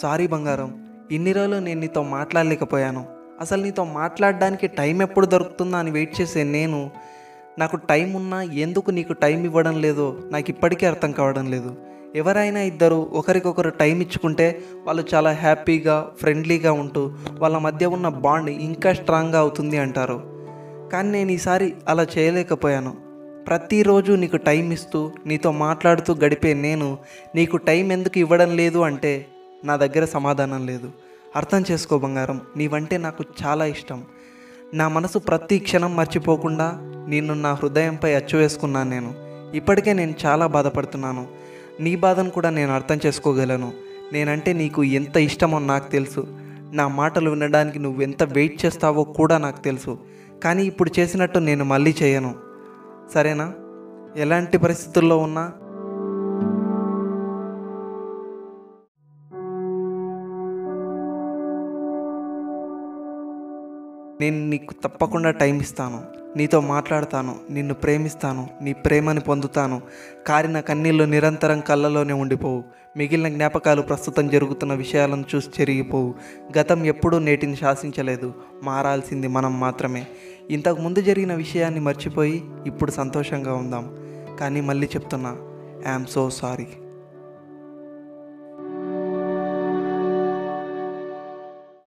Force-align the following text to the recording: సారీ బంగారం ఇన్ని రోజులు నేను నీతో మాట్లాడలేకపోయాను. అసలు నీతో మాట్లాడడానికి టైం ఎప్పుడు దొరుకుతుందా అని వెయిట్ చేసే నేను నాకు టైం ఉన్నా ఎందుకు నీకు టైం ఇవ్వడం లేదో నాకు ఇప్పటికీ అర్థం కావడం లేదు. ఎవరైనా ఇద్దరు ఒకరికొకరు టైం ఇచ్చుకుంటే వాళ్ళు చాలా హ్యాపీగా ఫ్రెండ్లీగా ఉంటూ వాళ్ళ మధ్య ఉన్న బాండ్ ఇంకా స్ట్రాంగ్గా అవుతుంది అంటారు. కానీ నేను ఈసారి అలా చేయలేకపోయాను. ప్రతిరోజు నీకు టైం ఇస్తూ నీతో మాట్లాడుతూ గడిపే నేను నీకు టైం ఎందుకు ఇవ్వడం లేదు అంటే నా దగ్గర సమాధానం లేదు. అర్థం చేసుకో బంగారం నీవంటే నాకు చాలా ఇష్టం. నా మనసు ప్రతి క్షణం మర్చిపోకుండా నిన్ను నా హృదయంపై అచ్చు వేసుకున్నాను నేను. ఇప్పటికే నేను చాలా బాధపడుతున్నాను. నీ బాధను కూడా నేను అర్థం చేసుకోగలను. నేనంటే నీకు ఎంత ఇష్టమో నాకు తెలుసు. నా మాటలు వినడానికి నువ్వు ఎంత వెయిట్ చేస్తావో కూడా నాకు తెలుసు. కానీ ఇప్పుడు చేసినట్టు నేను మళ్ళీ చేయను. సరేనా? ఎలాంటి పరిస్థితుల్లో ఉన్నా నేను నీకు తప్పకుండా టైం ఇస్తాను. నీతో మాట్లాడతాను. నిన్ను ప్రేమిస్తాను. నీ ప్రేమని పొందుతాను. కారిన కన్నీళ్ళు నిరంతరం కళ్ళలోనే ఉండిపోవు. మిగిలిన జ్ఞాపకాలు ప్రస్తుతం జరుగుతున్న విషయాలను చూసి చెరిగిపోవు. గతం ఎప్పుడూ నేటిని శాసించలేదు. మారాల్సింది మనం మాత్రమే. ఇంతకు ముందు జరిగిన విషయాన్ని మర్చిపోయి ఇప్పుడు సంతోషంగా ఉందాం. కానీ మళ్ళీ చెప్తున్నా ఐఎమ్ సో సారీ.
సారీ 0.00 0.26
బంగారం 0.26 0.70
ఇన్ని 1.12 1.32
రోజులు 1.32 1.56
నేను 1.58 1.80
నీతో 1.80 2.02
మాట్లాడలేకపోయాను. 2.02 3.06
అసలు 3.40 3.62
నీతో 3.62 3.84
మాట్లాడడానికి 3.84 4.66
టైం 4.66 5.02
ఎప్పుడు 5.02 5.26
దొరుకుతుందా 5.26 5.78
అని 5.78 5.90
వెయిట్ 5.90 6.20
చేసే 6.20 6.42
నేను 6.44 6.90
నాకు 7.58 7.76
టైం 7.76 8.14
ఉన్నా 8.14 8.42
ఎందుకు 8.42 8.90
నీకు 8.90 9.12
టైం 9.12 9.44
ఇవ్వడం 9.44 9.80
లేదో 9.80 10.16
నాకు 10.32 10.50
ఇప్పటికీ 10.50 10.86
అర్థం 10.86 11.12
కావడం 11.12 11.50
లేదు. 11.50 11.76
ఎవరైనా 12.16 12.60
ఇద్దరు 12.60 13.10
ఒకరికొకరు 13.12 13.70
టైం 13.70 14.00
ఇచ్చుకుంటే 14.00 14.60
వాళ్ళు 14.84 15.04
చాలా 15.14 15.32
హ్యాపీగా 15.32 16.10
ఫ్రెండ్లీగా 16.20 16.72
ఉంటూ 16.72 17.12
వాళ్ళ 17.38 17.58
మధ్య 17.58 17.86
ఉన్న 17.86 18.08
బాండ్ 18.08 18.50
ఇంకా 18.50 18.92
స్ట్రాంగ్గా 18.92 19.38
అవుతుంది 19.38 19.78
అంటారు. 19.78 20.18
కానీ 20.92 21.10
నేను 21.10 21.30
ఈసారి 21.30 21.74
అలా 21.88 22.06
చేయలేకపోయాను. 22.18 22.94
ప్రతిరోజు 23.46 24.12
నీకు 24.12 24.36
టైం 24.36 24.72
ఇస్తూ 24.72 25.10
నీతో 25.26 25.52
మాట్లాడుతూ 25.52 26.14
గడిపే 26.14 26.54
నేను 26.54 26.98
నీకు 27.34 27.56
టైం 27.56 27.92
ఎందుకు 27.92 28.18
ఇవ్వడం 28.18 28.56
లేదు 28.56 28.78
అంటే 28.78 29.26
నా 29.64 29.76
దగ్గర 29.76 30.04
సమాధానం 30.04 30.66
లేదు. 30.66 30.90
అర్థం 31.36 31.64
చేసుకో 31.70 31.98
బంగారం 31.98 32.40
నీవంటే 32.56 32.98
నాకు 32.98 33.24
చాలా 33.44 33.64
ఇష్టం. 33.64 34.04
నా 34.74 34.88
మనసు 34.88 35.18
ప్రతి 35.18 35.58
క్షణం 35.58 35.96
మర్చిపోకుండా 35.96 36.72
నిన్ను 37.08 37.34
నా 37.34 37.52
హృదయంపై 37.52 38.14
అచ్చు 38.14 38.38
వేసుకున్నాను 38.38 38.90
నేను. 38.90 39.14
ఇప్పటికే 39.56 39.92
నేను 39.92 40.14
చాలా 40.26 40.46
బాధపడుతున్నాను. 40.46 41.26
నీ 41.80 41.96
బాధను 41.96 42.30
కూడా 42.30 42.50
నేను 42.50 42.72
అర్థం 42.72 42.98
చేసుకోగలను. 43.06 43.72
నేనంటే 44.12 44.52
నీకు 44.52 44.84
ఎంత 44.84 45.16
ఇష్టమో 45.16 45.58
నాకు 45.58 45.90
తెలుసు. 45.90 46.26
నా 46.72 46.88
మాటలు 46.88 47.30
వినడానికి 47.30 47.78
నువ్వు 47.78 48.02
ఎంత 48.02 48.22
వెయిట్ 48.22 48.66
చేస్తావో 48.66 49.04
కూడా 49.04 49.38
నాకు 49.38 49.60
తెలుసు. 49.60 49.98
కానీ 50.44 50.64
ఇప్పుడు 50.64 50.90
చేసినట్టు 50.98 51.38
నేను 51.38 51.64
మళ్ళీ 51.64 51.94
చేయను. 52.02 52.34
సరేనా? 53.14 53.52
ఎలాంటి 54.16 54.58
పరిస్థితుల్లో 54.58 55.18
ఉన్నా 55.18 55.52
నేను 64.20 64.48
నీకు 64.48 64.74
తప్పకుండా 64.84 65.30
టైం 65.30 65.60
ఇస్తాను. 65.60 66.02
నీతో 66.36 66.60
మాట్లాడతాను. 66.60 67.36
నిన్ను 67.50 67.74
ప్రేమిస్తాను. 67.74 68.50
నీ 68.62 68.72
ప్రేమని 68.72 69.20
పొందుతాను. 69.20 69.82
కారిన 70.26 70.60
కన్నీళ్ళు 70.60 71.04
నిరంతరం 71.04 71.60
కళ్ళలోనే 71.60 72.12
ఉండిపోవు. 72.12 72.64
మిగిలిన 72.96 73.28
జ్ఞాపకాలు 73.28 73.82
ప్రస్తుతం 73.82 74.28
జరుగుతున్న 74.28 74.74
విషయాలను 74.74 75.24
చూసి 75.34 75.50
చెరిగిపోవు. 75.60 76.14
గతం 76.58 76.84
ఎప్పుడూ 76.84 77.18
నేటిని 77.18 77.56
శాసించలేదు. 77.56 78.34
మారాల్సింది 78.62 79.28
మనం 79.28 79.60
మాత్రమే. 79.60 80.06
ఇంతకు 80.50 80.80
ముందు 80.80 81.00
జరిగిన 81.00 81.34
విషయాన్ని 81.34 81.80
మర్చిపోయి 81.80 82.44
ఇప్పుడు 82.66 82.90
సంతోషంగా 82.90 83.54
ఉందాం. 83.54 83.96
కానీ 84.40 84.60
మళ్ళీ 84.60 84.86
చెప్తున్నా 84.86 85.36
ఐఎమ్ 85.90 86.06
సో 86.06 86.30
సారీ. 86.30 86.66